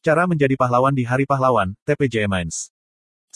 [0.00, 2.72] Cara menjadi pahlawan di Hari Pahlawan, TPJ Minds.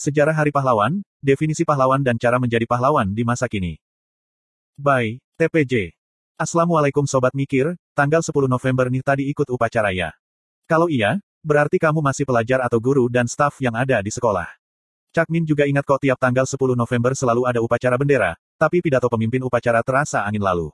[0.01, 3.77] Sejarah Hari Pahlawan, definisi pahlawan dan cara menjadi pahlawan di masa kini.
[4.73, 5.93] By TPJ.
[6.41, 10.09] Assalamualaikum Sobat Mikir, tanggal 10 November nih tadi ikut upacara ya.
[10.65, 14.49] Kalau iya, berarti kamu masih pelajar atau guru dan staf yang ada di sekolah.
[15.13, 19.05] Cak Min juga ingat kok tiap tanggal 10 November selalu ada upacara bendera, tapi pidato
[19.05, 20.73] pemimpin upacara terasa angin lalu.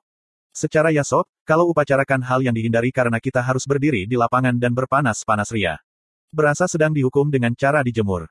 [0.52, 5.48] Secara yasop, kalau upacarakan hal yang dihindari karena kita harus berdiri di lapangan dan berpanas-panas
[5.56, 5.80] ria.
[6.28, 8.28] Berasa sedang dihukum dengan cara dijemur.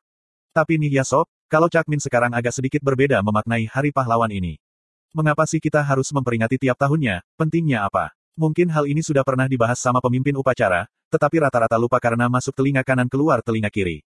[0.52, 4.60] Tapi nih yasop, kalau Cakmin sekarang agak sedikit berbeda memaknai hari pahlawan ini.
[5.16, 8.12] Mengapa sih kita harus memperingati tiap tahunnya, pentingnya apa?
[8.36, 12.84] Mungkin hal ini sudah pernah dibahas sama pemimpin upacara, tetapi rata-rata lupa karena masuk telinga
[12.84, 14.04] kanan keluar telinga kiri.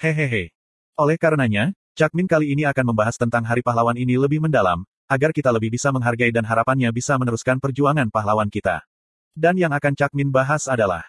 [0.00, 0.50] Hehehe.
[0.96, 5.50] Oleh karenanya, Cakmin kali ini akan membahas tentang hari pahlawan ini lebih mendalam, agar kita
[5.50, 8.86] lebih bisa menghargai dan harapannya bisa meneruskan perjuangan pahlawan kita.
[9.34, 11.02] Dan yang akan Cak Min bahas adalah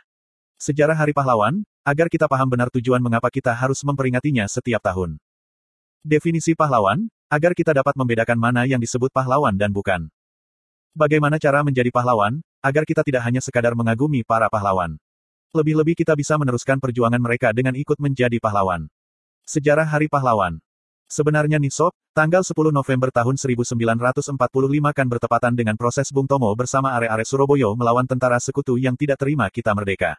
[0.58, 5.22] sejarah Hari Pahlawan, agar kita paham benar tujuan mengapa kita harus memperingatinya setiap tahun.
[6.02, 10.09] Definisi pahlawan, agar kita dapat membedakan mana yang disebut pahlawan dan bukan.
[10.97, 14.97] Bagaimana cara menjadi pahlawan, agar kita tidak hanya sekadar mengagumi para pahlawan.
[15.53, 18.90] Lebih-lebih kita bisa meneruskan perjuangan mereka dengan ikut menjadi pahlawan.
[19.45, 20.62] Sejarah Hari Pahlawan
[21.12, 24.31] Sebenarnya nih sob, tanggal 10 November tahun 1945
[24.95, 29.52] kan bertepatan dengan proses Bung Tomo bersama are-are Surabaya melawan tentara sekutu yang tidak terima
[29.52, 30.16] kita merdeka.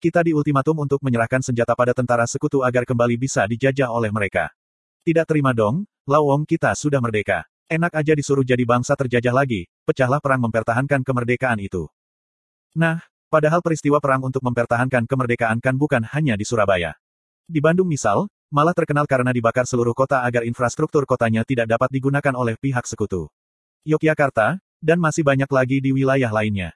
[0.00, 4.48] Kita diultimatum untuk menyerahkan senjata pada tentara sekutu agar kembali bisa dijajah oleh mereka.
[5.04, 7.44] Tidak terima dong, lawong kita sudah merdeka.
[7.68, 11.84] Enak aja disuruh jadi bangsa terjajah lagi, pecahlah perang mempertahankan kemerdekaan itu.
[12.72, 16.96] Nah, padahal peristiwa perang untuk mempertahankan kemerdekaan kan bukan hanya di Surabaya.
[17.44, 22.34] Di Bandung misal, malah terkenal karena dibakar seluruh kota agar infrastruktur kotanya tidak dapat digunakan
[22.34, 23.30] oleh pihak sekutu.
[23.86, 26.74] Yogyakarta, dan masih banyak lagi di wilayah lainnya.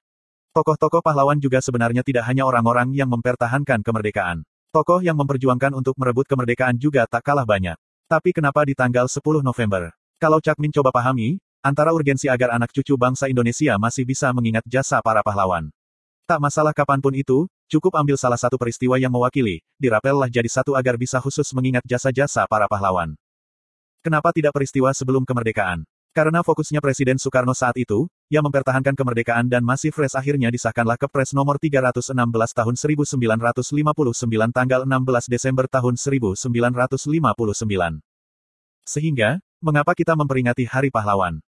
[0.55, 4.47] Tokoh-tokoh pahlawan juga sebenarnya tidak hanya orang-orang yang mempertahankan kemerdekaan.
[4.71, 7.75] Tokoh yang memperjuangkan untuk merebut kemerdekaan juga tak kalah banyak.
[8.07, 9.91] Tapi kenapa di tanggal 10 November?
[10.23, 14.63] Kalau Cak Min coba pahami, antara urgensi agar anak cucu bangsa Indonesia masih bisa mengingat
[14.71, 15.75] jasa para pahlawan.
[16.25, 20.75] Tak masalah kapan pun itu, cukup ambil salah satu peristiwa yang mewakili, dirapellah jadi satu
[20.75, 23.17] agar bisa khusus mengingat jasa-jasa para pahlawan.
[24.05, 25.89] Kenapa tidak peristiwa sebelum kemerdekaan?
[26.15, 31.35] Karena fokusnya Presiden Soekarno saat itu, yang mempertahankan kemerdekaan dan masih fresh akhirnya disahkanlah Kepres
[31.35, 32.15] nomor 316
[32.55, 33.35] tahun 1959
[34.55, 36.39] tanggal 16 Desember tahun 1959.
[38.87, 41.43] Sehingga, mengapa kita memperingati Hari Pahlawan?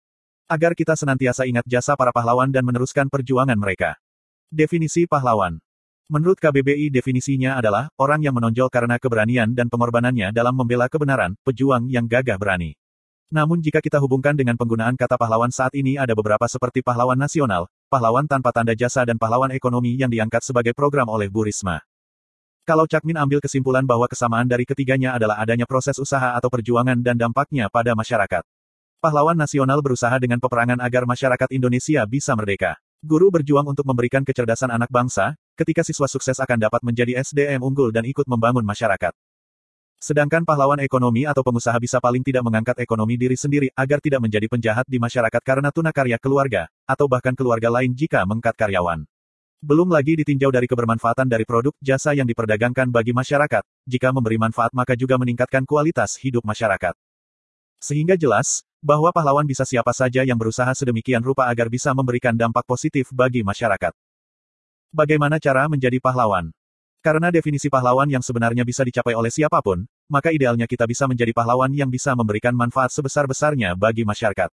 [0.49, 4.01] Agar kita senantiasa ingat jasa para pahlawan dan meneruskan perjuangan mereka.
[4.49, 5.61] Definisi pahlawan.
[6.05, 11.89] Menurut KBBI definisinya adalah, orang yang menonjol karena keberanian dan pengorbanannya dalam membela kebenaran, pejuang
[11.89, 12.77] yang gagah berani.
[13.33, 17.65] Namun jika kita hubungkan dengan penggunaan kata pahlawan saat ini ada beberapa seperti pahlawan nasional,
[17.89, 21.81] pahlawan tanpa tanda jasa dan pahlawan ekonomi yang diangkat sebagai program oleh Bu Risma.
[22.69, 27.17] Kalau Cakmin ambil kesimpulan bahwa kesamaan dari ketiganya adalah adanya proses usaha atau perjuangan dan
[27.17, 28.45] dampaknya pada masyarakat.
[29.01, 32.77] Pahlawan nasional berusaha dengan peperangan agar masyarakat Indonesia bisa merdeka.
[33.01, 37.89] Guru berjuang untuk memberikan kecerdasan anak bangsa, ketika siswa sukses akan dapat menjadi SDM unggul
[37.89, 39.16] dan ikut membangun masyarakat.
[39.95, 44.45] Sedangkan pahlawan ekonomi atau pengusaha bisa paling tidak mengangkat ekonomi diri sendiri agar tidak menjadi
[44.51, 49.07] penjahat di masyarakat karena tunakarya keluarga, atau bahkan keluarga lain jika mengkat karyawan.
[49.65, 54.69] Belum lagi ditinjau dari kebermanfaatan dari produk jasa yang diperdagangkan bagi masyarakat, jika memberi manfaat
[54.77, 56.94] maka juga meningkatkan kualitas hidup masyarakat.
[57.81, 62.61] Sehingga jelas, bahwa pahlawan bisa siapa saja yang berusaha sedemikian rupa agar bisa memberikan dampak
[62.69, 63.89] positif bagi masyarakat.
[64.95, 66.56] Bagaimana cara menjadi pahlawan?
[67.03, 71.35] Karena definisi pahlawan yang sebenarnya bisa dicapai oleh siapa pun, maka idealnya kita bisa menjadi
[71.35, 74.47] pahlawan yang bisa memberikan manfaat sebesar-besarnya bagi masyarakat.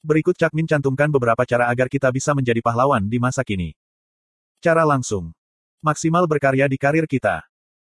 [0.00, 3.76] Berikut Cak Min cantumkan beberapa cara agar kita bisa menjadi pahlawan di masa kini.
[4.64, 5.36] Cara langsung.
[5.84, 7.44] Maksimal berkarya di karir kita.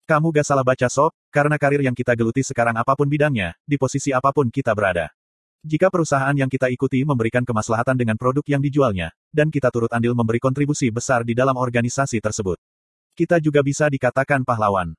[0.10, 3.78] Kamu gak salah baca sob, karena karir yang kita geluti sekarang apa pun bidangnya, di
[3.78, 5.14] posisi apa pun kita berada.
[5.64, 10.12] Jika perusahaan yang kita ikuti memberikan kemaslahatan dengan produk yang dijualnya, dan kita turut andil
[10.12, 12.60] memberi kontribusi besar di dalam organisasi tersebut,
[13.16, 14.92] kita juga bisa dikatakan pahlawan.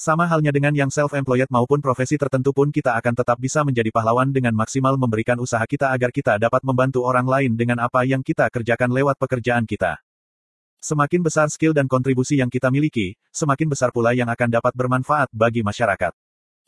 [0.00, 4.32] Sama halnya dengan yang self-employed maupun profesi tertentu pun kita akan tetap bisa menjadi pahlawan
[4.32, 8.48] dengan maksimal memberikan usaha kita agar kita dapat membantu orang lain dengan apa yang kita
[8.48, 10.00] kerjakan lewat pekerjaan kita.
[10.80, 15.28] Semakin besar skill dan kontribusi yang kita miliki, semakin besar pula yang akan dapat bermanfaat
[15.36, 16.16] bagi masyarakat.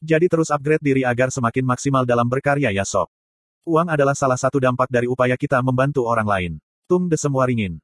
[0.04, 3.08] Jadi terus upgrade diri agar semakin maksimal dalam berkarya ya sob.
[3.68, 6.52] Uang adalah salah satu dampak dari upaya kita membantu orang lain.
[6.88, 7.76] Tung de semua ringin.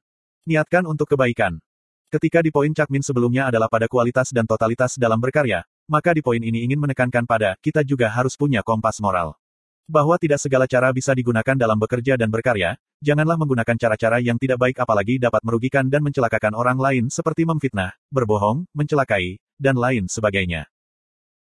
[0.49, 1.61] Niatkan untuk kebaikan.
[2.09, 6.41] Ketika di poin Cakmin sebelumnya adalah pada kualitas dan totalitas dalam berkarya, maka di poin
[6.41, 9.37] ini ingin menekankan pada, kita juga harus punya kompas moral.
[9.85, 14.57] Bahwa tidak segala cara bisa digunakan dalam bekerja dan berkarya, janganlah menggunakan cara-cara yang tidak
[14.57, 20.65] baik apalagi dapat merugikan dan mencelakakan orang lain seperti memfitnah, berbohong, mencelakai, dan lain sebagainya.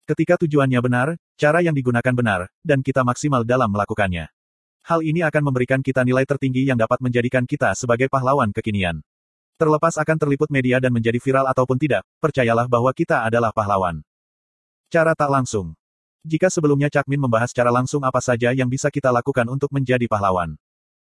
[0.02, 1.08] Ketika tujuannya benar,
[1.38, 4.26] cara yang digunakan benar, dan kita maksimal dalam melakukannya.
[4.82, 8.98] Hal ini akan memberikan kita nilai tertinggi yang dapat menjadikan kita sebagai pahlawan kekinian.
[9.54, 14.02] Terlepas akan terliput media dan menjadi viral ataupun tidak, percayalah bahwa kita adalah pahlawan.
[14.90, 15.78] Cara tak langsung.
[16.26, 20.58] Jika sebelumnya Cakmin membahas secara langsung apa saja yang bisa kita lakukan untuk menjadi pahlawan.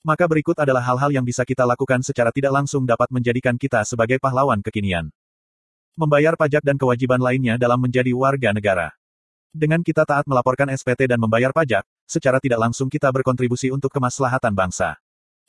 [0.05, 4.21] Maka berikut adalah hal-hal yang bisa kita lakukan secara tidak langsung dapat menjadikan kita sebagai
[4.21, 5.09] pahlawan kekinian.
[5.93, 8.97] Membayar pajak dan kewajiban lainnya dalam menjadi warga negara.
[9.53, 14.57] Dengan kita taat melaporkan SPT dan membayar pajak, secara tidak langsung kita berkontribusi untuk kemaslahatan
[14.57, 14.97] bangsa.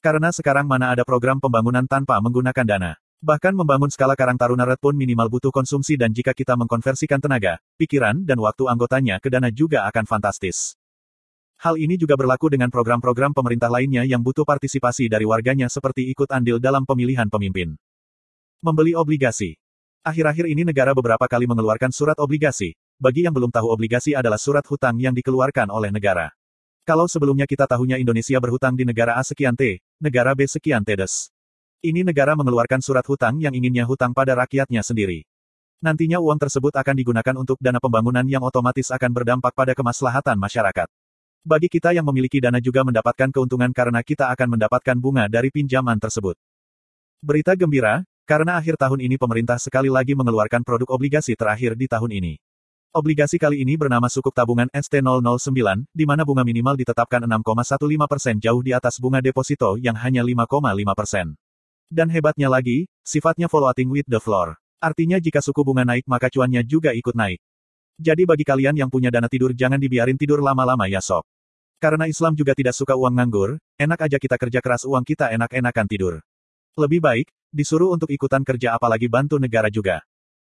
[0.05, 2.93] Karena sekarang mana ada program pembangunan tanpa menggunakan dana.
[3.25, 7.56] Bahkan membangun skala Karang Taruna Red pun minimal butuh konsumsi dan jika kita mengkonversikan tenaga,
[7.81, 10.76] pikiran, dan waktu anggotanya ke dana juga akan fantastis.
[11.56, 16.29] Hal ini juga berlaku dengan program-program pemerintah lainnya yang butuh partisipasi dari warganya seperti ikut
[16.29, 17.81] andil dalam pemilihan pemimpin.
[18.61, 19.56] Membeli obligasi.
[20.04, 22.76] Akhir-akhir ini negara beberapa kali mengeluarkan surat obligasi.
[23.00, 26.28] Bagi yang belum tahu obligasi adalah surat hutang yang dikeluarkan oleh negara.
[26.84, 30.92] Kalau sebelumnya kita tahunya Indonesia berhutang di negara A sekian T, negara B sekian T
[30.92, 31.32] des.
[31.80, 35.24] Ini negara mengeluarkan surat hutang yang inginnya hutang pada rakyatnya sendiri.
[35.80, 40.88] Nantinya uang tersebut akan digunakan untuk dana pembangunan yang otomatis akan berdampak pada kemaslahatan masyarakat.
[41.48, 45.96] Bagi kita yang memiliki dana juga mendapatkan keuntungan karena kita akan mendapatkan bunga dari pinjaman
[45.96, 46.36] tersebut.
[47.24, 52.10] Berita gembira, karena akhir tahun ini pemerintah sekali lagi mengeluarkan produk obligasi terakhir di tahun
[52.12, 52.34] ini.
[52.94, 58.70] Obligasi kali ini bernama sukuk tabungan ST009, di mana bunga minimal ditetapkan 6,15% jauh di
[58.70, 61.36] atas bunga deposito yang hanya 5,5%.
[61.90, 64.56] Dan hebatnya lagi, sifatnya floating with the floor.
[64.80, 67.42] Artinya jika suku bunga naik maka cuannya juga ikut naik.
[68.00, 71.26] Jadi bagi kalian yang punya dana tidur jangan dibiarin tidur lama-lama ya sob.
[71.82, 75.86] Karena Islam juga tidak suka uang nganggur, enak aja kita kerja keras uang kita enak-enakan
[75.90, 76.14] tidur.
[76.74, 80.02] Lebih baik, disuruh untuk ikutan kerja apalagi bantu negara juga.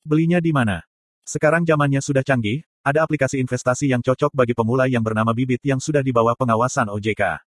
[0.06, 0.86] Belinya di mana?
[1.26, 5.78] Sekarang zamannya sudah canggih, ada aplikasi investasi yang cocok bagi pemula yang bernama Bibit yang
[5.78, 7.42] sudah di bawah pengawasan OJK.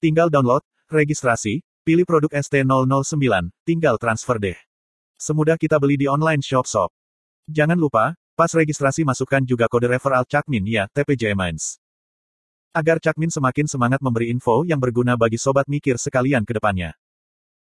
[0.00, 4.58] Tinggal download, registrasi, Pilih produk ST009, tinggal transfer deh.
[5.16, 6.92] Semudah kita beli di online shop-shop.
[7.48, 11.80] Jangan lupa, pas registrasi masukkan juga kode referral Cakmin ya, TPJ Minds.
[12.76, 16.92] Agar Cakmin semakin semangat memberi info yang berguna bagi sobat mikir sekalian ke depannya.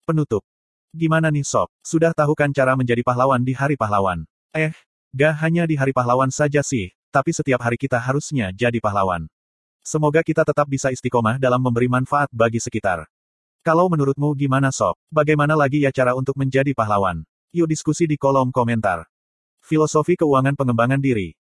[0.06, 0.46] Penutup.
[0.94, 4.24] Gimana nih sob, sudah tahu kan cara menjadi pahlawan di hari pahlawan?
[4.54, 4.72] Eh,
[5.12, 9.28] gak hanya di hari pahlawan saja sih, tapi setiap hari kita harusnya jadi pahlawan.
[9.84, 13.10] Semoga kita tetap bisa istiqomah dalam memberi manfaat bagi sekitar.
[13.60, 14.96] Kalau menurutmu gimana sob?
[15.12, 17.28] Bagaimana lagi ya cara untuk menjadi pahlawan?
[17.52, 19.04] Yuk diskusi di kolom komentar.
[19.60, 21.38] Filosofi keuangan pengembangan diri.